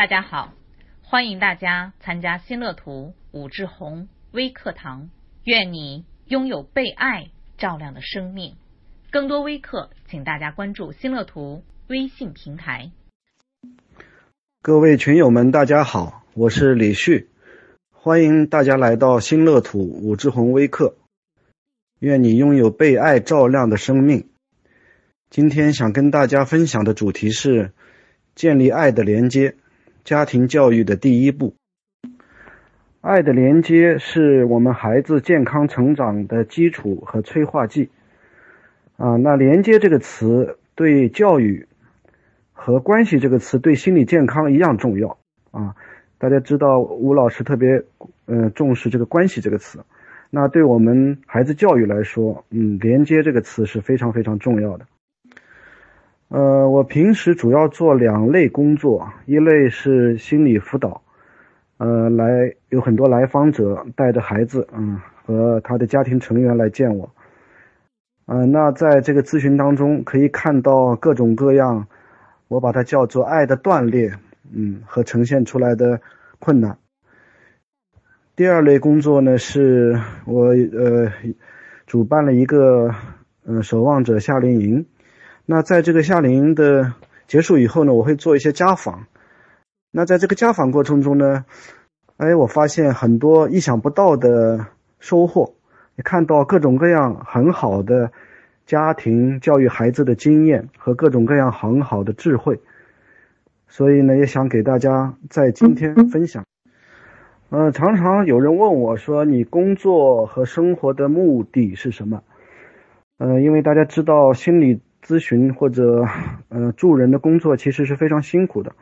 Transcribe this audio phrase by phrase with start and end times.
[0.00, 0.54] 大家好，
[1.02, 5.10] 欢迎大家参加新乐图武志红微课堂。
[5.44, 8.56] 愿你拥有被爱照亮的生命。
[9.10, 12.92] 更多微课，请大家关注新乐图微信平台。
[14.62, 17.28] 各位群友们，大家好，我是李旭，
[17.92, 20.96] 欢迎大家来到新乐土武志红微课。
[21.98, 24.30] 愿你拥有被爱照亮的生命。
[25.28, 27.74] 今天想跟大家分享的主题是
[28.34, 29.56] 建立爱的连接，
[30.04, 31.54] 家庭教育的第一步。
[33.00, 37.90] 爱的连接是我们孩子健康成长的基础和催化剂。
[38.96, 41.66] 啊，那连接这个词对教育。
[42.62, 45.16] 和关系这个词对心理健康一样重要
[45.50, 45.74] 啊！
[46.18, 47.84] 大家知道吴老师特别
[48.26, 49.82] 呃重视这个关系这个词，
[50.28, 54.84] 那对我们孩子教育来说，嗯，连接这个词是非常非常重要的。
[56.30, 61.02] 呃，我平时主要做两类工作，一类是心理辅导，
[61.78, 67.10] 呃，来有很多来访者带着孩子，嗯，和他的家庭成员来见我，
[68.26, 71.88] 嗯，那在这个咨询当中可以看到各种各样。
[72.46, 74.12] 我把它叫做爱的断裂，
[74.52, 76.00] 嗯，和呈现出来的
[76.40, 76.78] 困难。
[78.34, 81.12] 第二类工作呢，是我呃
[81.86, 82.92] 主办了一个
[83.44, 84.86] 嗯守望者夏令营。
[85.52, 86.92] 那在这个夏令营的
[87.26, 89.06] 结束以后呢，我会做一些家访。
[89.90, 91.44] 那在这个家访过程中呢，
[92.18, 94.66] 哎，我发现很多意想不到的
[95.00, 95.54] 收获，
[95.96, 98.12] 也看到各种各样很好的。
[98.64, 102.60] 家庭教育孩子的经验和各种各样很好的智慧，
[103.66, 106.44] 所以呢，也想给大家在今天分享。
[107.48, 112.22] 呃，常常有人问我说：“你工作和生活的目的是什么？”
[113.18, 116.06] 呃，因为大家知道，心理咨询或者
[116.48, 118.72] 呃助人的工作其实是非常辛苦的。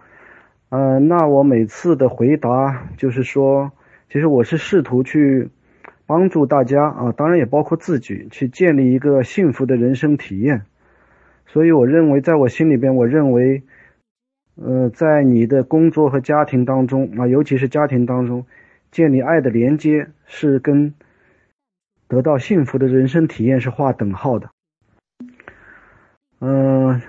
[0.69, 3.73] 呃，那我每次的回答就是说，
[4.11, 5.49] 其实我是试图去。
[6.11, 10.63] 帮助大家啊，当然也包括自己去建立一个幸福的人生体验。
[11.45, 13.63] 所以，我认为，在我心里边，我认为，
[14.55, 18.47] 呃，在你的工作和家庭当中啊，尤其是家庭当中，
[18.91, 20.95] 建立爱的连接是跟
[22.09, 24.49] 得到幸福的人生体验是划等号的。
[26.41, 27.01] 嗯，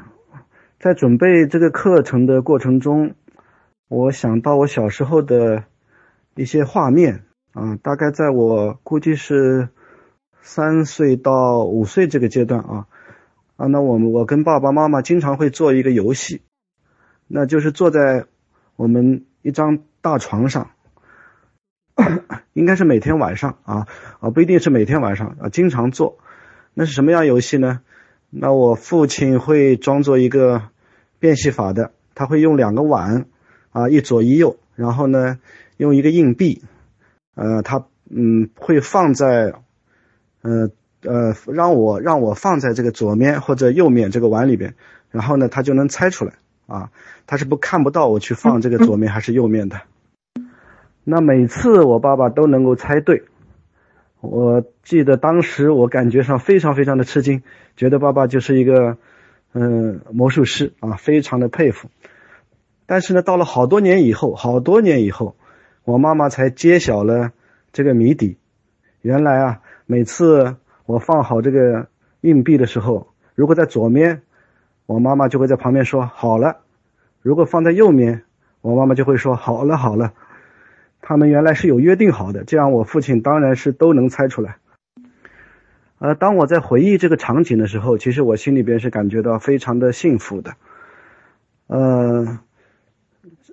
[0.79, 3.15] 在准备这个课程的过程中，
[3.87, 5.63] 我想到我小时候的
[6.35, 7.23] 一些画面。
[7.51, 9.69] 啊，大概在我估计是
[10.39, 12.87] 三岁到五岁这个阶段啊，
[13.57, 16.43] 啊，那我们我跟爸爸妈妈经常会做一个游戏，
[17.27, 18.27] 那就是坐在
[18.75, 20.69] 我们一张大床上，
[22.53, 23.87] 应该是每天晚上啊
[24.19, 26.19] 啊，不一定是每天晚上啊，经常做。
[26.75, 27.81] 那是什么样游戏呢？
[28.29, 30.63] 那我父亲会装作一个
[31.19, 33.25] 变戏法的，他会用两个碗
[33.71, 35.39] 啊，一左一右，然后呢，
[35.77, 36.61] 用一个硬币。
[37.35, 39.53] 呃，他嗯会放在，
[40.41, 40.69] 呃
[41.03, 44.75] 呃让我让我放在这个左面或者右面这个碗里边，
[45.09, 46.33] 然后呢他就能猜出来
[46.67, 46.91] 啊，
[47.27, 49.81] 他是不看不到我去放这个左面还是右面的。
[51.05, 53.23] 那每次我爸爸都能够猜对，
[54.21, 57.41] 我记得当时我感觉上非常非常的吃惊，
[57.75, 58.97] 觉得爸爸就是一个
[59.53, 61.89] 嗯魔术师啊，非常的佩服。
[62.85, 65.35] 但是呢，到了好多年以后，好多年以后。
[65.85, 67.31] 我妈妈才揭晓了
[67.71, 68.37] 这个谜底。
[69.01, 71.87] 原来啊，每次我放好这个
[72.21, 74.21] 硬币的时候，如果在左面，
[74.85, 76.57] 我妈妈就会在旁边说“好了”；
[77.23, 78.23] 如果放在右面，
[78.61, 80.13] 我妈妈就会说“好了，好了”。
[81.01, 84.57] 他们原来是有约定好的，这样我父亲当然是都能猜出来。
[85.99, 90.53] 呃，当我在回忆这个场景的时候，其实我心里边是感觉到非常的幸福的。
[91.67, 92.39] 呃，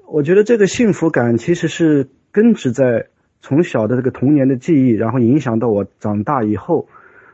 [0.06, 2.08] 我觉得这个幸福感其实是。
[2.32, 3.06] 根植在
[3.40, 6.86] 从小的这个童年的记忆，然后影响到我长大以后，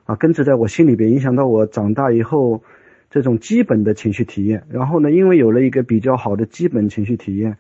[0.05, 2.63] 啊，根植在我心里边，影响到我长大以后
[3.11, 4.63] 这种基本的情绪体验。
[4.71, 7.59] 然后呢，因为有了一个比较好的基本情绪体验，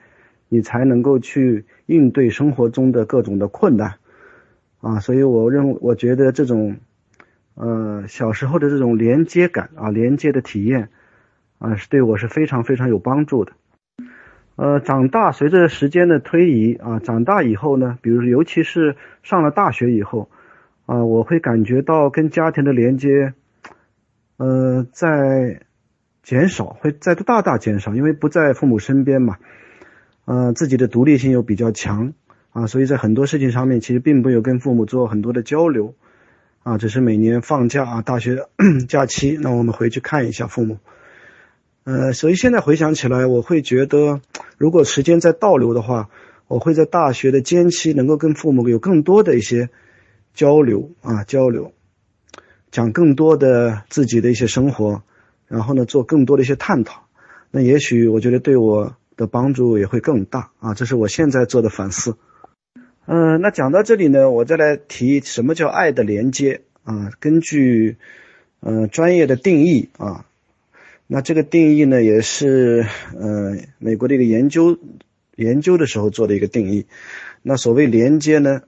[0.53, 3.95] 你才能够去应对生活中的各种的困难，
[4.83, 6.77] 啊，所以我认为，我觉得这种，
[7.55, 10.91] 呃，小时候的这种连接感啊，连接的体验，
[11.59, 13.53] 啊，是对我是非常非常有帮助的。
[14.57, 20.29] 呃，长大随着时间的推移啊，长大以后呢，比如尤其是上了大学以后，
[20.85, 23.33] 啊，我会感觉到跟家庭的连接，
[24.37, 25.63] 呃，在
[26.23, 29.39] 减少，会在大大减少，因为不在父母身边嘛，
[30.25, 32.13] 呃，自己的独立性又比较强
[32.53, 35.95] 啊，所以在很多事情上面其实并没有跟父母做很多的交流，
[36.63, 38.47] 啊，只是每年放假啊，大学
[38.89, 40.79] 假期，那我们回去看一下父母。
[41.85, 44.21] 呃，所以现在回想起来，我会觉得，
[44.59, 46.09] 如果时间再倒流的话，
[46.47, 49.71] 我会在大学的间期能够跟父母有更多的一些
[50.35, 51.73] 交流啊交流，
[52.71, 55.03] 讲更多的自己的一些生活，
[55.49, 57.03] 然后呢做更多的一些探讨。
[57.51, 62.17] 那也许我觉得对我的帮助也会更大啊，这是我现在做的反思。
[63.07, 67.11] 嗯，那讲到这里呢，我再来提什么叫爱的连接啊？
[67.21, 67.97] 根据
[68.61, 70.27] 呃专业的定义啊，
[71.07, 72.87] 那这个定义呢也是
[73.19, 74.79] 呃美国的一个研究
[75.37, 76.87] 研究的时候做的一个定义。
[77.43, 78.63] 那所谓连接呢，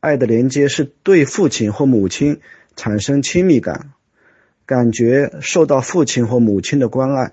[0.00, 2.40] 爱的连接是对父亲或母亲
[2.76, 3.92] 产生亲密感，
[4.66, 7.32] 感觉受到父亲或母亲的关爱，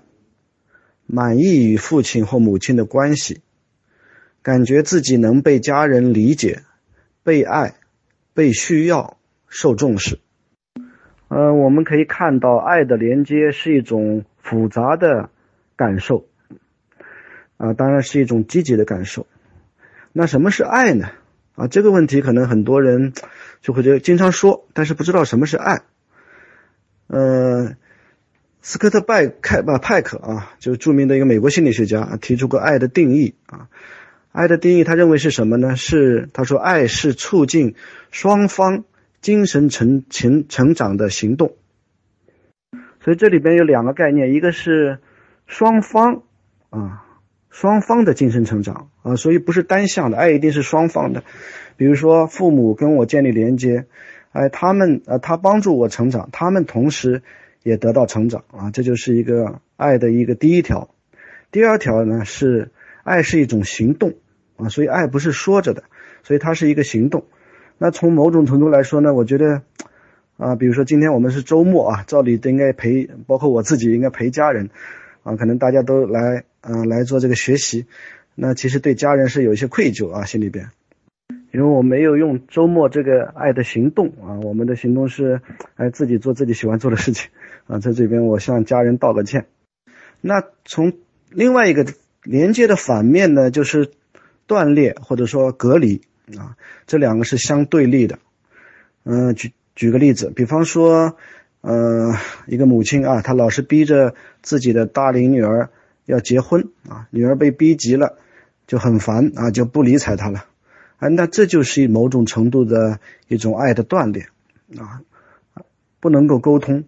[1.14, 3.42] 满意与父亲或母亲的关系。
[4.40, 6.62] 感觉自己能被家人理解、
[7.22, 7.74] 被爱、
[8.32, 10.18] 被需要、受重视。
[11.28, 15.28] 呃，我们可以看到，爱的连接是一种复杂的
[15.76, 16.24] 感受，
[17.58, 19.26] 啊，当然是一种积极的感受。
[20.12, 21.10] 那什么是爱呢？
[21.54, 23.12] 啊，这个问题可能很多人
[23.60, 25.82] 就会觉得经常说，但是不知道什么是爱。
[27.06, 27.76] 呃，
[28.64, 33.68] 斯科特拜开吧派克啊，就是著名的一个美国心理学家，提出过爱的定义啊。
[34.30, 35.74] 爱的定义，他认为是什么呢？
[35.76, 37.74] 是他说，爱是促进
[38.12, 38.84] 双方
[39.20, 41.56] 精神成成成长的行动。
[43.04, 45.00] 所以这里边有两个概念，一个是
[45.46, 46.22] 双方
[46.70, 47.04] 啊，
[47.50, 51.24] 双方的精神成长啊，所以不是单向的，爱一定是双方的。
[51.76, 53.86] 比如说父母跟我建立连接，
[54.30, 57.22] 哎，他们呃，他帮助我成长，他们同时
[57.62, 60.90] 也得到成长啊，这就是一个爱的一个第一条。
[61.50, 62.70] 第二条呢是
[63.02, 64.14] 爱是一种行动。
[64.54, 65.82] 啊，所以爱不是说着的，
[66.22, 67.24] 所以它是一个行动。
[67.78, 69.62] 那从某种程度来说呢，我觉得，
[70.36, 74.68] 啊，比如说今天我们是周末啊，照理都应该陪，包括我自己应该陪家人，
[75.22, 77.86] 啊，可能大家都来，嗯，来做这个学习。
[78.34, 80.68] 那其实对家人是有一些愧疚啊，心里边，
[81.50, 85.40] 因为我没有用周末这个爱的行动啊，我们的行动是，
[85.76, 87.30] 哎，自己做自己喜欢做的事情
[87.66, 89.46] 啊，在这边我向家人道个歉。
[90.20, 90.92] 那从
[91.30, 91.86] 另外一个
[92.22, 93.92] 连接的反面呢，就是。
[94.44, 96.02] 断裂或者说隔离
[96.36, 96.56] 啊，
[96.86, 98.18] 这两个是相对立的。
[99.04, 101.16] 嗯，举举个例子，比方说，
[101.62, 102.16] 呃，
[102.46, 105.70] 一个母亲啊，她老是逼着自己的大龄女儿
[106.04, 108.18] 要结婚啊，女儿被逼急了，
[108.66, 110.44] 就很烦啊，就不理睬她了。
[110.98, 112.98] 啊，那这就是某种程度的
[113.28, 114.26] 一种爱的断裂
[114.76, 115.00] 啊，
[116.00, 116.84] 不能够沟通。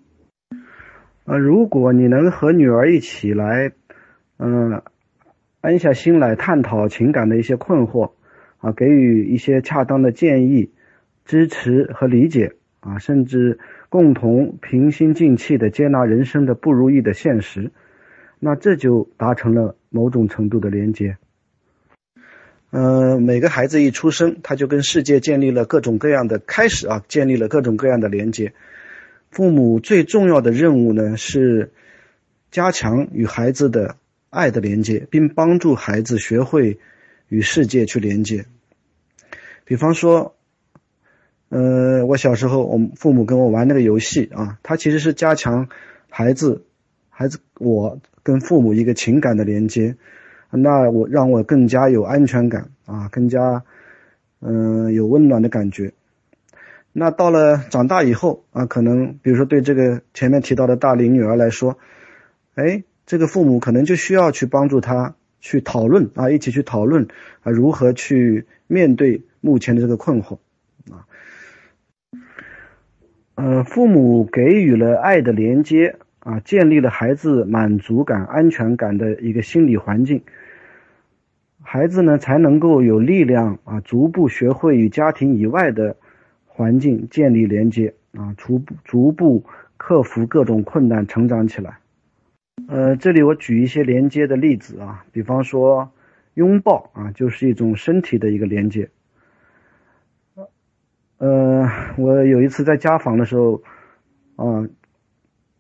[1.25, 3.73] 啊，如果你能和女儿一起来，
[4.38, 4.82] 嗯。
[5.61, 8.12] 安下心来探讨情感的一些困惑，
[8.59, 10.71] 啊，给予一些恰当的建议、
[11.25, 17.73] 支持和理解，啊，甚至共同平心静气的接纳人生的不如意的现实，
[18.38, 21.17] 那这就达成了某种程度的连接。
[22.71, 28.53] 嗯，每个孩子一出生，他就跟世界建立了各种各样的开始啊，建立了各种各样的连接。
[29.35, 31.73] 父母最重要的任务呢，是
[32.51, 33.97] 加强与孩子的。
[34.35, 36.81] 爱的连接，并帮助孩子学会
[37.29, 38.47] 与世界去连接。
[39.65, 40.35] 比方说，
[41.51, 45.69] 呃，我小时候，我父母跟我玩那个游戏啊，它其实是加强
[46.11, 46.65] 孩子、
[47.11, 49.95] 孩子我跟父母一个情感的连接。
[50.51, 53.63] 那我让我更加有安全感啊，更加
[54.41, 55.93] 嗯有温暖的感觉。
[56.95, 61.77] 那到了长大以后啊，可能比如说对这个前面提到的大龄女儿来说，
[62.55, 62.85] 哎。
[63.07, 67.09] 这个父母可能就需要去帮助她去讨论啊，一起去讨论
[67.43, 70.39] 啊，如何去面对目前的这个困惑
[70.91, 71.05] 啊。
[73.35, 80.23] 呃，父母给予了爱的连接啊，建立了孩子满足感、安全感的一个心理环境，
[81.61, 85.97] 孩子呢才能够有力量啊，逐步学会与家庭以外的
[86.56, 89.44] 环境建立连接啊，逐步逐步
[89.76, 91.78] 克服各种困难，成长起来。
[92.68, 95.90] 呃，这里我举一些连接的例子啊，比方说
[96.34, 98.88] 拥抱啊，就是一种身体的一个连接。
[101.18, 103.61] 呃，我有一次在家访的时候，
[104.37, 104.64] 啊，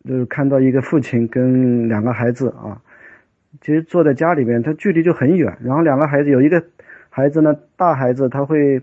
[0.04, 2.80] 就是看到一个父亲跟两个孩子啊，
[3.60, 6.62] 其实坐在家里边，他距离就很远，然后两个孩子有一个
[7.10, 8.80] 孩子呢，大孩子他会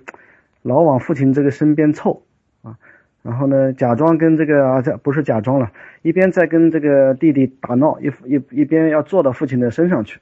[0.62, 2.24] 老往父亲这个身边凑
[2.62, 2.78] 啊。
[3.24, 10.20] 然后呢，假装跟这个啊，这不是假装了，一边在跟这个弟弟打闹，一一一边要坐到父亲的身上去。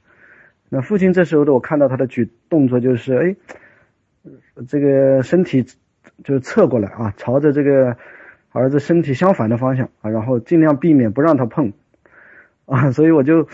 [0.68, 3.36] 那父亲这时候的我看到他的举动作就是，哎，
[4.68, 5.64] 这个身体
[6.22, 7.96] 就侧过来啊，朝着这个
[8.52, 11.72] 儿子身体相反的方向啊，然后尽量避免不让他碰
[12.66, 12.92] 啊。
[12.92, 13.48] 所以我就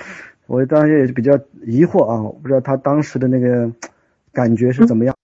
[0.46, 3.72] 我当时也比较疑惑啊，我不知道他当时的那个
[4.32, 5.15] 感觉是怎么样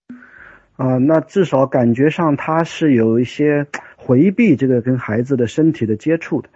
[0.75, 0.97] 啊？
[0.97, 6.49] 那至少感觉上他是有一些回避这个跟孩子的身体的接触的。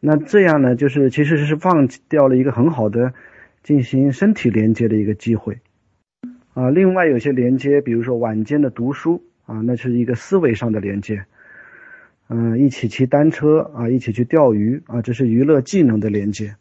[0.00, 3.14] 那这样呢，就是其实是放掉了一个很好的
[3.62, 5.58] 进行身体连接的一个机会
[6.54, 6.70] 啊。
[6.70, 11.24] 另外有些连接，比如说晚间的读书啊，那是一个思维上的连接。
[12.28, 16.54] 嗯，一起骑单车啊，一起去钓鱼啊，这是娱乐技能的连接。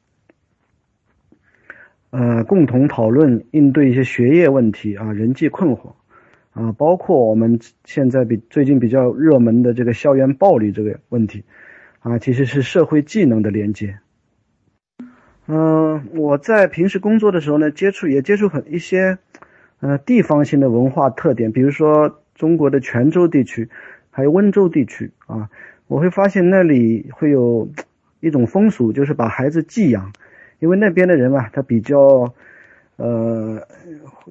[2.10, 5.94] 呃，共同讨论应对一些学业问题啊，人际困惑
[6.54, 11.44] 啊，包括我们现在比最近比较热门的这个校园暴力这个问题
[12.00, 14.00] 啊，其实是社会技能的连接。
[15.48, 19.18] 嗯，我在平时工作的时候呢，接触也接触很一些
[19.80, 23.70] 呃地方性的文化特点，比如说中国的泉州地区，
[24.10, 25.50] 还有温州地区啊，
[25.88, 27.70] 我会发现那里会有
[28.20, 30.14] 一种风俗，就是把孩子寄养。
[30.60, 32.36] 因为那边的人嘛，他比较，
[33.02, 33.60] 呃，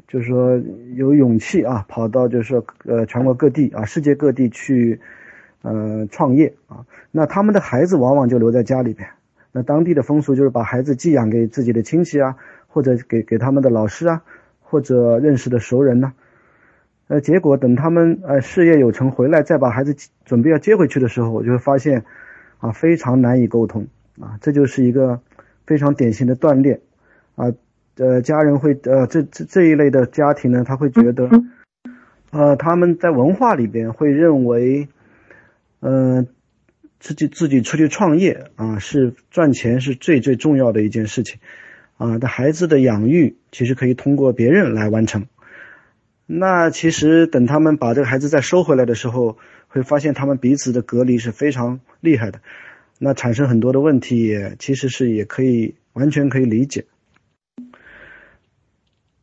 [0.06, 0.56] 就是说
[0.94, 5.00] 有勇气啊，跑到就是说呃全国各地啊，世界各地去，
[5.62, 6.86] 呃创业啊。
[7.10, 9.08] 那他们的孩子往往就留在家里边。
[9.50, 12.36] 那当地的风俗就是把孩子寄养给自己的亲戚啊，
[12.68, 14.22] 或者给给他们的老师啊，
[14.60, 16.12] 或者认识的熟人呢。
[17.08, 22.04] 呃，结果等他们呃事业有成回来，再把孩子准备要接回去的时候，我就会发现
[22.58, 23.88] 啊，非常难以沟通
[24.20, 25.20] 啊，这就是一个。
[25.66, 26.80] 非常典型的锻炼，
[27.36, 27.52] 啊，
[27.96, 31.28] 呃，家人会，呃，这这这一类的家庭呢，他会觉得，
[32.30, 34.88] 呃，他们在文化里边会认为，
[35.80, 36.28] 嗯，
[36.98, 41.40] 自己自己出去创业啊，是赚钱是最最重要的一件事情，
[41.98, 45.26] 啊，的孩子的养育其实可以通过别人来完成。
[46.26, 49.36] 那其实等他们把这个孩子再收回来的时候，
[49.68, 52.40] 会发现他们彼此的隔离是非常厉害的。
[52.98, 56.84] 那产生很多的问题，也其实是也可以完全可以理解。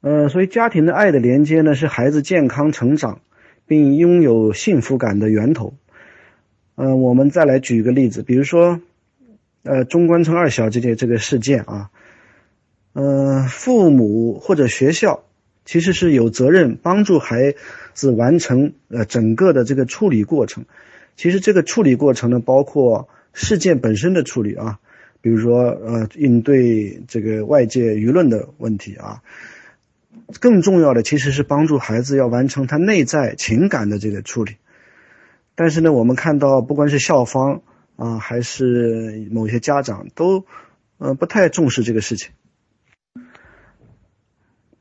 [0.02, 3.22] 呃，所以家庭的爱的连接呢，是孩子健康成长
[3.66, 5.74] 并拥有幸福感的源头。
[6.76, 8.80] 嗯，我们再来举一个例子，比如说，
[9.64, 11.90] 呃，中关村二小这件这个事件啊，
[12.94, 15.24] 嗯，父母或者学校
[15.66, 17.56] 其实是有责任帮助孩
[17.94, 20.66] 子完成呃整个的这个处理过程。
[21.16, 23.10] 其实这个处理过程呢，包括。
[23.40, 24.80] 事件本身的处理啊，
[25.22, 29.22] 比如说呃应对这个外界舆论的问题啊，
[30.40, 34.56] 更重要的其实是帮助孩子要完成他内在情感的这个处理。
[35.56, 37.62] 但是呢，我们看到不管是校方
[37.96, 40.46] 啊，还是某些家长都
[40.98, 42.32] 呃不太重视这个事情。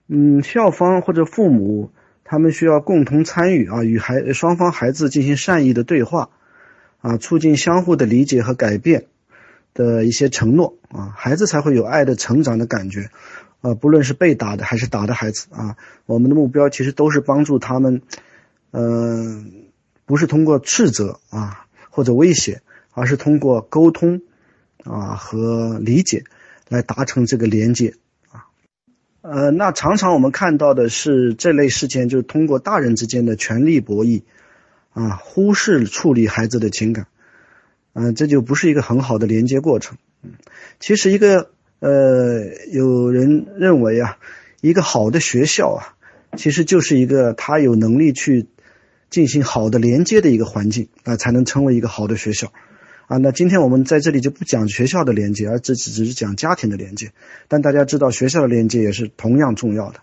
[0.08, 1.92] 嗯，校方或者父母
[2.24, 6.30] 他们需要共同参与啊，与孩双方孩子进行善意的对话。
[7.02, 9.04] 啊，促进相互的理解和改变
[9.74, 13.10] 的一些承诺啊，孩子才会有爱的成长的感觉。
[13.60, 18.02] 啊，不论是被打的还是打的孩子啊，我们的目标其实都是帮助他们，
[18.70, 19.66] 嗯，
[20.04, 24.22] 不是通过斥责啊或者威胁，而是通过沟通
[24.84, 26.24] 啊和理解
[26.68, 27.94] 来达成这个连接
[28.30, 28.46] 啊。
[29.22, 34.22] 呃，那常常我们看到的是这类事件，就是通过大人之间的权力博弈。
[34.96, 37.06] 啊，忽视处理孩子的情感，
[37.92, 39.98] 嗯，这就不是一个很好的连接过程。
[40.22, 40.30] 嗯，
[40.80, 44.18] 其实一个呃，有人认为啊，
[44.60, 45.96] 一个好的学校啊，
[46.36, 48.46] 其实就是一个他有能力去
[49.10, 52.52] 进行好的连接的一个环境啊，才能成为一个好的学校。
[53.06, 57.12] 啊，那今天我们在这里就不讲学校的连接，而只只只是讲家庭的连接。
[57.46, 60.00] 但大家知道，学校的连接也是同样重要的。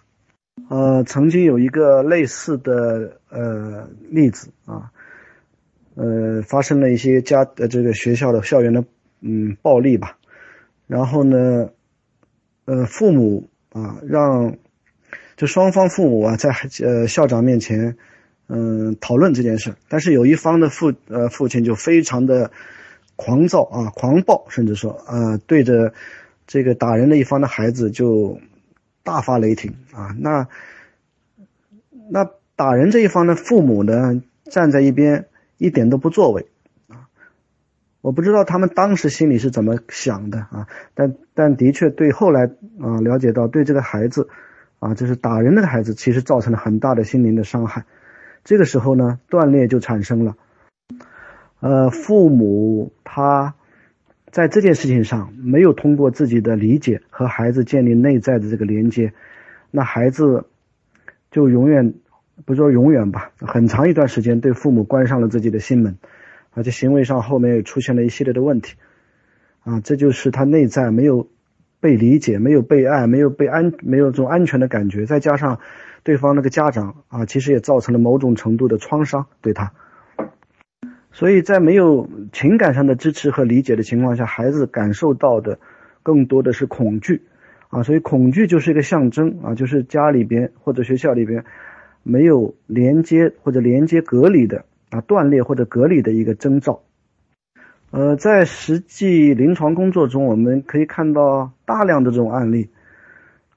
[0.69, 4.91] 呃，曾经有一个类似的呃例子啊，
[5.95, 8.85] 呃，发生了一些家呃这个学校的校园的
[9.19, 10.17] 嗯暴力吧，
[10.93, 11.69] 然后呢，
[12.65, 14.57] 呃，父母啊让
[15.35, 16.49] 就双方父母啊在
[16.83, 17.97] 呃校长面前
[18.47, 22.51] 嗯讨论这件事，但是有一方的父呃父亲就非常的
[23.15, 25.93] 狂躁啊狂暴，甚至说啊对着
[26.45, 28.39] 这个打人的一方的孩子就。
[29.05, 30.15] 大发雷霆啊！
[30.17, 30.47] 那
[32.09, 35.25] 那打人这一方的父母呢，站在一边
[35.57, 36.45] 一点都不作为！
[38.03, 44.27] 我不知道他们当时心里是怎么想的啊，但但的确对后来啊了解到，对这个孩子
[44.79, 47.85] 啊，就是打人的孩子，其实造成了很大的心灵的伤害。
[48.43, 50.35] 这个时候呢，断裂就产生了。
[51.61, 53.55] 呃，父母他。
[54.33, 59.13] 在这件事情上，没有通过自己的理解和孩子建立内在的这个连接，
[59.69, 60.45] 那孩子
[61.29, 61.93] 就永远，
[62.43, 65.99] 不说永远吧，很长一段时间对父母关上了自己的心门，
[66.53, 68.75] 而且行为上后面也出现了一系列的问题，
[69.63, 71.27] 啊，这就是他内在没有
[71.79, 75.59] 被理解，没有被爱，没有被安，没有这种安全的感觉，再加上
[76.03, 79.71] 对方那个家长啊，其实也造成了某种程度的创伤对他。
[81.11, 85.59] 所以在没有情感上的支持和理解的情况下，孩子感受到的
[86.01, 87.21] 更多的是恐惧
[87.69, 91.45] 啊，所以恐惧就是一个象征啊，就是家里边或者学校里边
[92.01, 96.81] 没有连接或者连接隔离的啊断裂或者隔离的一个征兆。
[97.89, 102.69] 呃，在实际临床工作中，我们可以看到大量的这种案例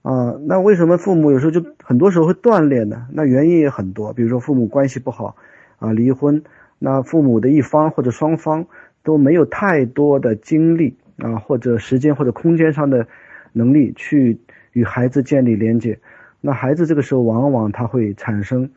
[0.03, 0.37] 啊。
[0.47, 3.07] 那为什么父母有时候就很多时候会断裂呢？
[3.13, 5.37] 那原因也很多，比如说父母关系不好
[5.79, 6.43] 啊，离婚。
[6.79, 8.67] 那父母的一方或者双方
[9.03, 13.07] 都没有太多的精力啊，或者时间或者空间上的
[13.53, 14.39] 能力去
[14.73, 15.99] 与孩子建立连接，
[16.43, 18.69] 那孩子这个时候往往他会产生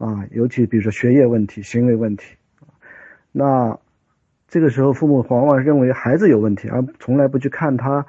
[0.00, 2.24] 啊，尤其比如说学业问题、行为问题，
[3.32, 3.78] 那
[4.48, 8.06] 这个时候父母往往认为孩子有问题，而从来不去看他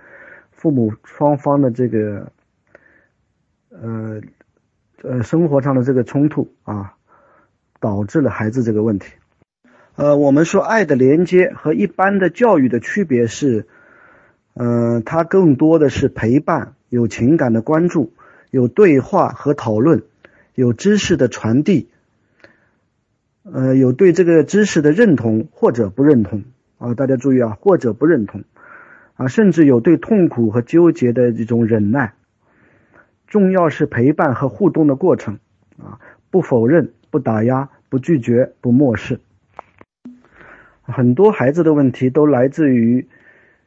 [0.52, 2.32] 父母双方的这个
[3.70, 4.22] 呃
[5.02, 6.94] 呃生活上的这个冲突啊，
[7.82, 9.12] 导致了孩子这个问题。
[9.98, 13.68] 呃，我们说爱的连接和一般的教育的区别是，
[14.54, 18.14] 嗯，它更多的是陪伴，有情感的关注，
[18.50, 20.04] 有对话和讨论，
[20.56, 21.90] 有知识的传递，
[23.44, 26.44] 呃，有对这个知识的认同或者不认同
[26.78, 28.44] 啊，大家注意啊，或者不认同
[29.16, 32.14] 啊，甚至有对痛苦和纠结的这种忍耐。
[33.28, 35.40] 重要是陪伴和互动的过程
[35.78, 39.20] 啊，不否认，不打压，不拒绝，不漠视。
[40.84, 43.08] 很多孩子的问题都来自于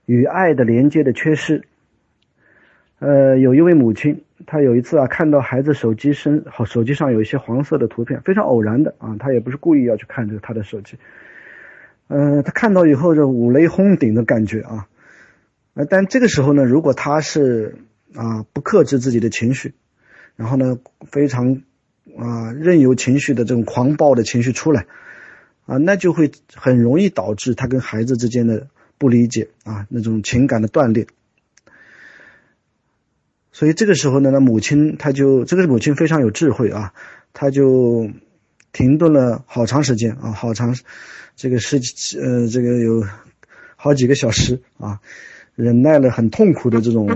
[0.05, 1.63] 与爱的连接的缺失。
[2.99, 10.97] 呃，有一位母亲，他有一次啊，看到孩子手机身好手机上有一些黄色的图片，非常偶然的啊，他也不是故意要去看这个他的手机。
[12.09, 14.87] 嗯，他看到以后就五雷轰顶的感觉啊。
[15.75, 17.77] 呃，但这个时候呢，如果他是
[18.15, 19.75] 啊不克制自己的情绪，
[20.37, 20.79] 然后呢
[21.11, 21.63] 非常
[22.19, 24.87] 啊任由情绪的这种狂暴的情绪出来。
[25.67, 28.67] 啊，那就会很容易导致他跟孩子之间的
[28.99, 31.07] 不理解啊，那种情感的断裂。
[33.55, 36.93] 所以这个时候呢，那母亲他就这个母亲非常有智慧啊，
[37.33, 38.11] 他就
[38.73, 40.75] 停顿了好长时间啊，好长
[41.37, 43.05] 这个十几呃这个有
[43.77, 44.99] 好几个小时啊，
[45.55, 47.09] 忍耐了很痛苦的这种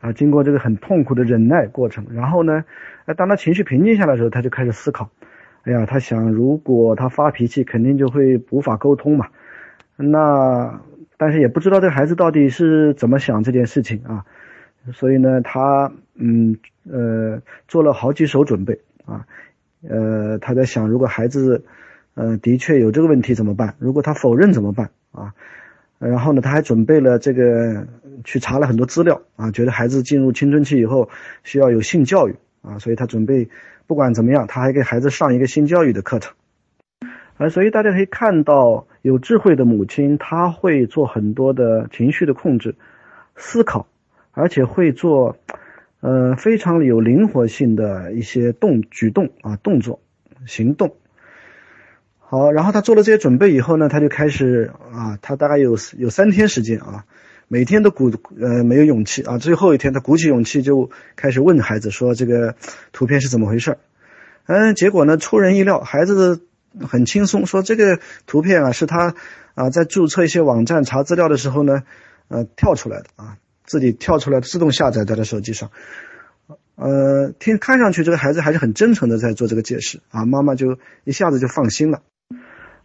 [0.00, 2.64] 啊，经过这个很痛苦的忍耐过程，然后呢，
[3.18, 5.10] 当他情绪平静下来的时候，他就开始思考。
[5.64, 9.26] 哎呀，他想，如果他发脾气，肯定就会无法沟通嘛。
[9.96, 10.80] 那
[11.18, 14.24] 但是也不知道这个孩子到底是怎么想这件事情啊。
[14.92, 16.56] 所以呢，他嗯
[16.90, 19.26] 呃做了好几手准备啊。
[19.88, 21.64] 呃，他在想，如果孩子
[22.14, 23.74] 呃的确有这个问题怎么办？
[23.78, 25.34] 如果他否认怎么办啊？
[25.98, 27.86] 然后呢，他还准备了这个
[28.24, 31.10] 去查了很多资料啊，觉得孩子进入青春期以后
[31.44, 33.48] 需要有性教育啊，所以他准备。
[33.88, 36.34] 不管怎么样，他还给孩子上一个性教育的课程，
[37.38, 42.74] 啊，所以大家可以看到，有智慧的母亲，她会做很多的情绪的控制、
[43.34, 43.86] 思考，
[44.38, 45.36] 而且会做，
[46.00, 50.00] 呃，非常有灵活性的一些动举动啊，动作、
[50.46, 50.94] 行动。
[52.18, 57.04] 好，然后他做了这些准备以后呢，他就开始啊，他大概有有三天时间啊。
[57.50, 62.54] 每天都鼓呃没有勇气啊，最后一天他鼓起勇气就开始问孩子说这个
[62.92, 63.78] 图片是怎么回事
[64.44, 66.42] 嗯，结果呢出人意料，孩子
[66.86, 69.14] 很轻松说这个图片啊是他
[69.54, 71.84] 啊在注册一些网站查资料的时候呢
[72.28, 75.70] 呃跳出来的啊自己跳出来自动下载在他手机上，
[76.74, 82.02] 呃听看上去这个孩子还是很真诚的在做这个解释啊妈妈就一下子就放心了，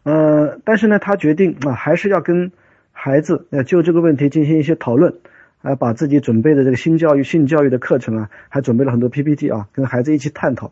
[0.03, 2.51] 呃但是呢他决定啊还是要跟。
[2.95, 5.15] 孩子要就这个问题进行一些讨论，
[5.63, 10.71] 啊，把自己准备的这个性教育、性教育的课程啊，还准备了很多 PPT 啊，跟孩子一起探讨。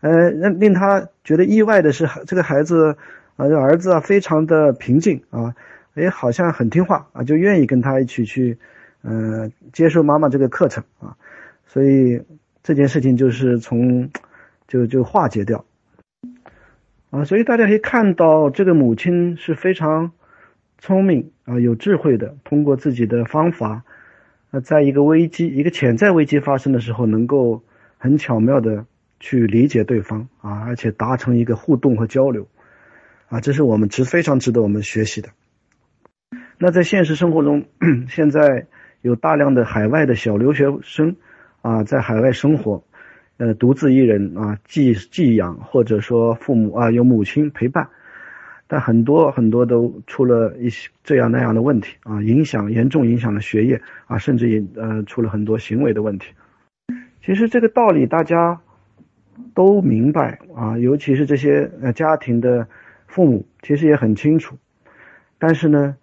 [0.00, 2.96] 呃，让令他觉得意外的是，这个孩子
[3.36, 5.56] 啊，这儿子啊，非常的平静啊，
[5.94, 8.58] 哎，好像很听话啊，就愿意跟他一起去，
[9.02, 11.16] 嗯，接受妈妈这个课程啊，
[11.66, 12.22] 所以
[12.62, 14.10] 这件事情就是从
[14.66, 15.64] 就就化解掉
[17.10, 20.12] 啊，所以大家可以看到，这个母亲是非常。
[20.80, 23.82] 聪明啊，有智慧的，通过自己的方法，
[24.52, 27.64] 呃，在一个危机、一个潜在危机发生的时候，能够
[27.96, 28.86] 很巧妙的
[29.18, 32.46] 去理解对方啊，而且达成一个互动和交流
[33.28, 35.30] 啊，这是我们值非常值得我们学习的。
[36.58, 37.64] 那在现实生活中，
[38.08, 38.68] 现在
[39.02, 41.16] 有大量的海外的小留学生
[41.62, 42.82] 啊，在海外生活，
[43.36, 47.88] 呃，独自一人啊，寄寄养或者说父母啊有母亲陪伴。
[48.70, 56.34] 但很多很多都出了一些这样那样的问题啊，影响严重影响了学业啊，甚至也呃出了很多行为的问题。
[57.24, 58.60] 其实这个道理大家
[59.54, 62.68] 都明白啊，尤其是这些呃家庭的
[63.06, 64.58] 父母，其实也很清楚，
[65.38, 65.96] 但是呢，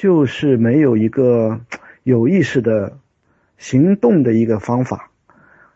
[0.00, 1.60] 就是没有一个
[2.04, 2.96] 有意识的
[3.58, 5.10] 行动的一个方法。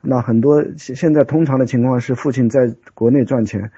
[0.00, 3.70] 那很多现在通常的情况是，父亲在国内赚钱，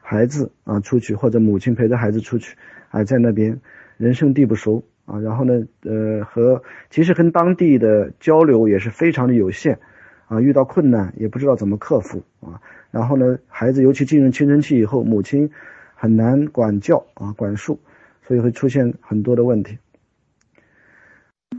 [0.00, 2.56] 孩子啊出去，或者母亲陪着孩子出去，
[2.88, 3.60] 还在那边
[3.98, 4.82] 人生地不熟。
[5.04, 9.80] 啊，然后呢，呃，和其实跟当地的交流也是非常的有限，
[10.28, 12.62] 啊，遇到困难也不知道怎么克服啊。
[12.90, 15.50] 然后呢，孩子尤其进入青春期以后，母亲
[15.94, 17.78] 很难管教啊，管束，
[18.26, 19.76] 所以会出现很多的问题。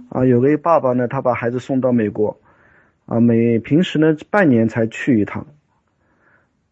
[0.09, 2.39] 啊，有个爸爸呢，他把孩子送到美国，
[3.05, 5.47] 啊，每平时呢半年才去一趟，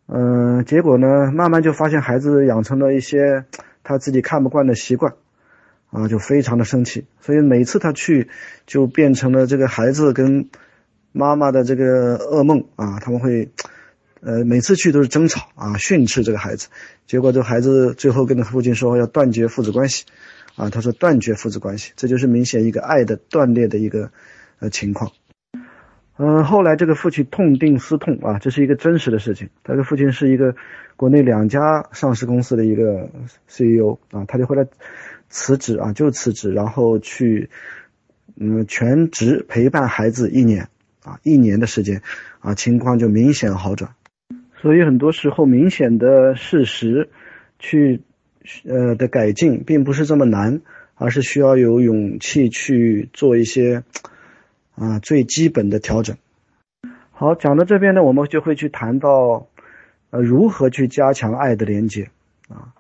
[0.08, 3.46] 嗯，结果呢，慢慢就发现孩子养成了一些
[3.84, 5.14] 他自己看不惯的习惯。
[5.92, 8.30] 啊，就非常的生气，所以每次他去，
[8.68, 10.48] 就变成了这个孩子跟
[11.12, 13.00] 妈妈的这个噩梦啊。
[13.00, 13.50] 他们会，
[14.22, 16.68] 呃，每次去都是争吵啊，训斥这个孩子。
[17.08, 20.06] 结果这孩子最后跟他父亲说要断绝父子关系，
[20.60, 24.12] 啊，他说断绝父子关系，这就是明显一个爱的断裂的一个
[24.60, 25.12] 呃情况。
[26.18, 29.50] 嗯，后来这个父亲痛定思痛啊，这是一个真实的事情。
[29.64, 30.54] 他的父亲是一个
[30.96, 33.10] 国内两家上市公司的一个
[33.48, 34.68] CEO 啊，他就回来。
[35.32, 37.52] 辞职啊，就辞职，然后去，
[38.36, 40.70] 嗯，全职陪伴孩子一年，
[41.04, 42.02] 啊，一年的时间，
[42.40, 43.92] 啊，情况就明显好转。
[44.60, 47.10] 所以很多时候，明显的事实，
[47.60, 48.02] 去，
[48.66, 50.62] 呃的改进，并不是这么难，
[50.96, 53.84] 而是需要有勇气去做一些，
[54.76, 56.18] 啊，最基本的调整。
[57.12, 59.48] 好，讲到这边呢，我们就会去谈到，
[60.10, 62.10] 呃，如何去加强爱的连接，
[62.48, 62.74] 啊。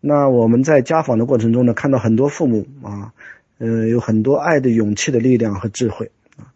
[0.00, 3.12] 那我们在家访的过程中呢，看到很多父母啊，
[3.58, 6.52] 呃，有很多爱的、勇气的力量和智慧啊。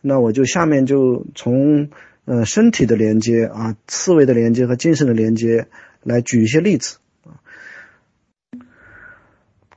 [0.00, 1.90] 那我就下面就从
[2.24, 5.68] 呃身体的连接啊、思维的连接和精神的连接
[6.02, 6.96] 来举一些例子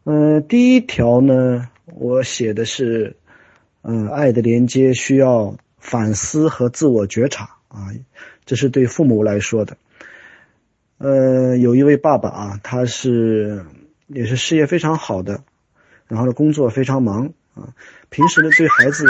[0.07, 3.15] 嗯，第一条呢，我写的是，
[3.81, 7.89] 嗯，爱的连接需要反思和自我觉察啊，
[8.45, 9.77] 这是对父母来说的。
[10.99, 13.65] 呃，有一位爸爸啊，他是
[14.05, 15.43] 也是事业非常好的，
[16.07, 17.73] 然后呢工作非常忙啊，
[18.11, 19.05] 平时呢对孩子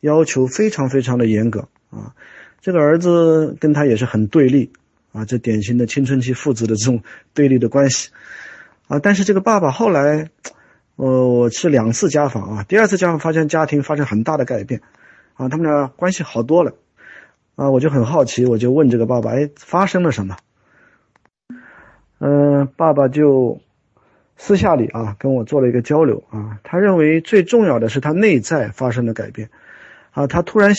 [0.00, 2.14] 要求非常非常的严格啊。
[2.60, 4.70] 这个儿子跟他也是很对立
[5.10, 7.02] 啊，这典型的青春期父子的这种
[7.34, 8.10] 对立的关系
[8.88, 8.98] 啊。
[8.98, 10.30] 但是这个爸爸后来，
[10.96, 14.82] 呃，我是两次家访啊，第二次家访发现家庭发生很大的改变
[15.34, 16.74] 啊，他们俩关系好多了
[17.54, 20.36] 啊，我就很好奇，我就问这个爸爸，哎，发生了什么？
[22.20, 23.60] 嗯，爸爸就
[24.36, 29.50] 私下里啊跟我做了一个交流啊，他认为最重要的是他内在发生了改变，
[30.10, 30.72] 啊，他突然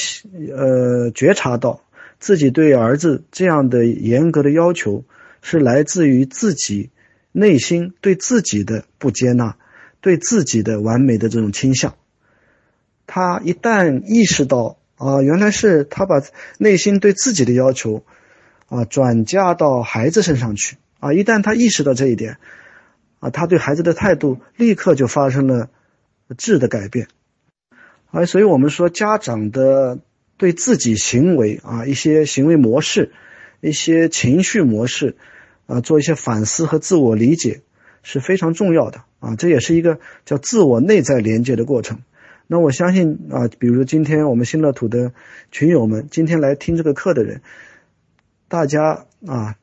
[0.53, 1.81] 呃觉察到
[2.19, 5.05] 自己对儿子这样的严格的要求
[5.41, 6.89] 是来自于自己
[7.31, 9.57] 内心对自己的不接纳，
[10.01, 11.95] 对自己的完美的这种倾向。
[13.07, 16.21] 他一旦意识到啊，原来是他把
[16.57, 18.03] 内心对自己的要求
[18.67, 20.77] 啊转嫁到孩子身上去。
[20.99, 22.39] 啊，一旦他意识到这一点，
[23.19, 25.69] 啊，他对孩子的态度立刻就发生了
[26.37, 27.07] 质的改变，
[28.11, 29.99] 啊，所以我们说家长的
[30.35, 33.13] 对自己行为啊一些行为模式、
[33.61, 35.15] 一些情绪模式，
[35.69, 37.61] 啊，做一些反思和自我理解
[38.03, 41.99] 是非常重要的啊，这也是一个叫自我内在连接的过程。
[42.47, 45.13] 那我相信啊，比如今天我们新乐土的
[45.51, 47.41] 群友们，今天来听这个课的人，
[48.49, 49.55] 大家啊。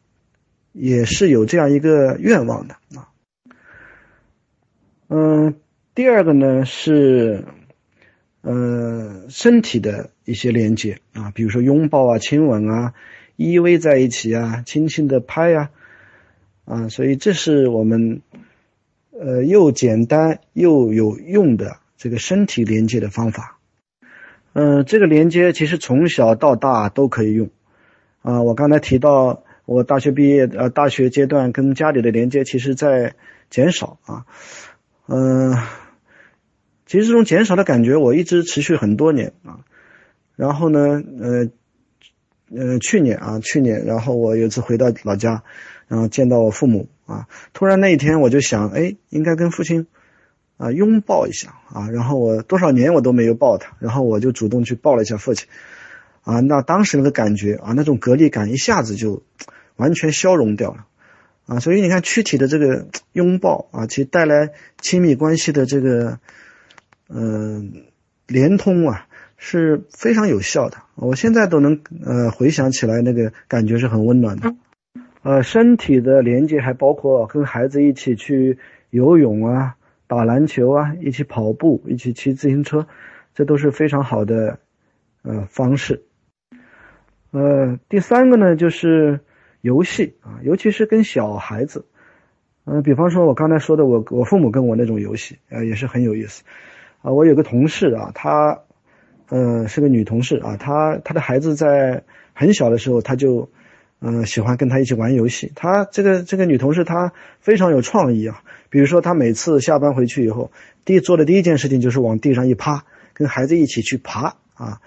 [0.79, 3.09] 也是有这样一个愿望的啊，
[5.09, 5.55] 嗯，
[5.95, 7.47] 第二个呢是，
[8.43, 12.93] 呃，身体的一些连接啊，比如说拥抱啊、亲吻啊、
[13.37, 15.71] 依偎在一起啊、轻轻的拍呀，
[16.67, 18.21] 啊，所以这是我们，
[19.19, 23.59] 呃，又简单又有用的这个身体连接的方法。
[24.53, 27.49] 嗯，这个连接其实从小到大都可以用，
[28.21, 29.43] 啊，我刚才提到。
[29.69, 33.17] 我大学毕业，呃，大学阶段跟家里的连接其实在
[33.51, 34.25] 减少啊，
[35.09, 35.57] 嗯，
[36.87, 39.65] 其实这种减少的感觉我一直持续很多年啊，
[40.37, 41.51] 然后呢，呃，
[42.57, 45.43] 呃，去年啊，去年，然后我有一次回到老家，
[45.89, 49.87] 然后见到我父母啊，突然那一天我就想，哎，应该跟父亲
[50.57, 55.49] 啊拥抱一下啊，然后我多少年我都没有抱他，然后我就主动去抱了一下父亲，
[56.23, 59.23] 啊，那当时那个感觉啊，那种隔离感一下子就。
[59.77, 60.87] 完全消融掉了，
[61.45, 66.19] 啊，所以你看躯体的这个 拥抱啊，其实带来亲密关系的这个
[67.11, 67.85] 嗯
[68.27, 70.79] 连通啊，是非常有效的。
[70.95, 74.55] 我现在都能呃回想起来，那个感觉是很温暖的。
[75.27, 78.59] 呃，身体的连接还包括跟孩子一起去
[78.91, 79.75] 游泳啊、
[80.07, 82.87] 打篮球啊、一起跑步、一起骑自行车，
[83.35, 84.61] 这都是非常好的
[85.23, 86.05] 呃方式。
[87.33, 89.19] 呃，第三个呢就是
[89.63, 91.87] 游戏啊，尤其是跟小孩子，
[92.65, 96.45] 嗯，比方说我刚才说的，我我父母跟我那种游戏，呃，也是很有意思。
[97.03, 98.61] 啊，我有个同事啊，她
[99.29, 103.51] 呃是个女同事啊，她她的孩子在很小的时候，她就。
[103.99, 105.51] 嗯，喜欢跟他一起玩游戏。
[105.55, 108.43] 他这个这个女同事，她非常有创意啊。
[108.69, 110.53] 比如说，她每次下班回去以后，
[110.85, 114.81] 第一做的第一件事情就是往地上一趴，跟孩子一起去爬啊。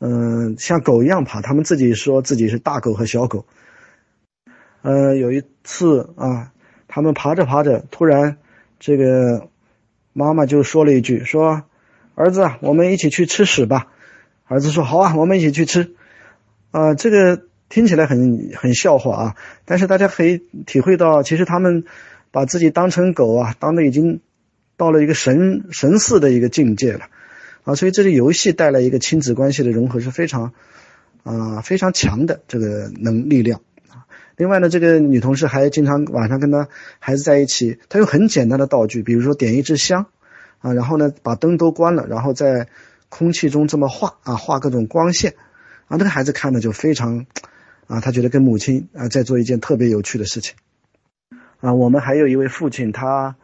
[0.00, 1.40] 嗯，像狗一样爬。
[1.40, 3.46] 他们自己说自己是大狗和小狗。
[4.82, 6.50] 呃，有一次啊，
[6.88, 8.38] 他们爬着爬着，突然
[8.80, 9.48] 这个
[10.12, 11.62] 妈妈就说了一句：“说
[12.16, 13.86] 儿子，我们一起去吃屎吧。”
[14.48, 15.94] 儿子说：“好啊，我们一起去吃。”
[16.72, 17.44] 啊，这个。
[17.70, 21.84] 听起来很很笑话啊，但是大家可以体会到，其实他们
[22.32, 24.20] 把自己当成狗啊，当的已经
[24.76, 27.06] 到了一个神神似的一个境界了
[27.62, 30.52] 啊，所以这个游戏带来一个亲子关系的融合是非常
[31.22, 34.02] 啊非常强的这个能力量啊。
[34.36, 36.66] 另外呢，这个女同事还经常晚上跟她
[36.98, 40.06] 孩子在一起，她用很简单的道具，比如说点一支香
[40.58, 42.66] 啊，然后呢把灯都关了，然后在
[43.08, 45.34] 空气中这么画啊画各种光线
[45.86, 47.26] 啊，那个孩子看的就非常。
[47.90, 50.54] 啊，他觉得跟母亲啊在做一件特别有趣的事情，
[51.58, 53.34] 啊，我们还有一位父亲，他，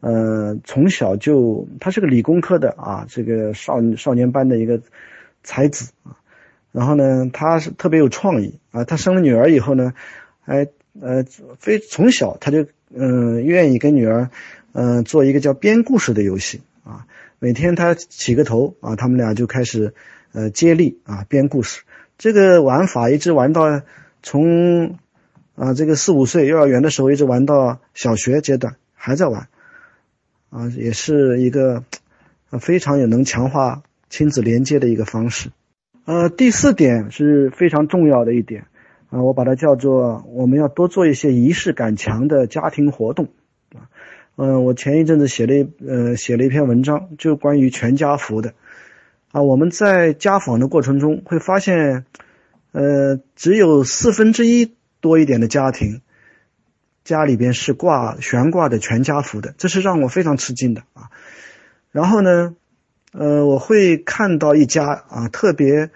[0.00, 4.82] 呃，从小就他是个理工科的啊，这个少少年班的一个
[5.42, 6.20] 才子啊，
[6.72, 9.94] 然后呢，他是特别有创意啊，他生了女儿以后呢，
[10.42, 10.68] 还
[11.00, 11.24] 呃
[11.58, 14.28] 非从小他就嗯愿意跟女儿
[14.72, 17.06] 嗯做一个叫编故事的游戏啊，
[17.38, 19.94] 每天他起个头啊，他们俩就开始
[20.32, 21.80] 呃接力啊编故事。
[22.18, 23.82] 这个玩法一直玩到
[24.22, 24.96] 从
[25.54, 29.48] 啊这个四五岁幼儿园的时候，一直玩到小学阶段还在玩，
[30.50, 31.84] 啊也是一个
[32.60, 35.50] 非常有能强化亲子连接的一个方式。
[36.06, 38.66] 呃，第四点是非常重要的一点
[39.10, 43.28] 啊，我把它叫做我们要多做一些仪式感强的家庭活动
[43.74, 43.90] 啊。
[44.36, 48.54] 嗯，我前一阵子写了一呃写了一篇文章，就关于全家福的。
[49.36, 52.06] 啊，我们在家访的过程中会发现，
[52.72, 54.72] 呃，只有四分之一
[55.02, 56.00] 多一点的家庭，
[57.04, 61.10] 家里边是挂悬挂的全家福的，这是让我非常吃惊的啊。
[61.92, 62.56] 然后呢，
[63.12, 65.90] 呃，我会看到一家啊，特别，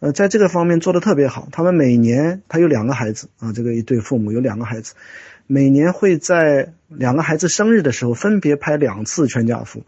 [0.00, 1.48] 呃，在这个方面做的特别好。
[1.52, 4.92] 他们每年他有两个孩子啊，这个一对父母有两个孩子，
[5.46, 9.82] 每年会在两个孩子生日的时候分别拍两次全家福，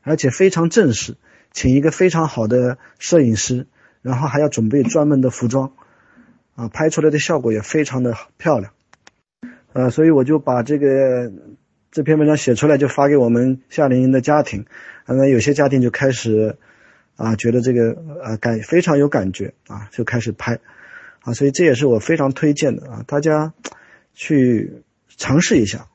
[0.00, 1.16] 而且非常正式。
[1.52, 3.66] 请一个非常好的摄影师，
[4.02, 5.72] 然后还要准备专门的服装，
[6.54, 8.72] 啊，拍出来的效果也非常的漂亮，
[9.72, 11.32] 呃，所以我就把这个
[11.90, 14.64] 这篇文章写出来，就发给我们夏令营的家庭，
[15.06, 16.56] 那有些家庭就开始
[17.16, 20.60] 啊，觉得这个呃感非常有感觉啊，就开始拍，
[21.22, 23.52] 啊，所以这也是我非常推荐的啊，大家
[24.14, 24.82] 去
[25.16, 25.88] 尝试一下。